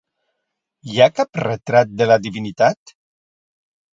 [0.93, 2.95] Hi ha cap retrat de la divinitat?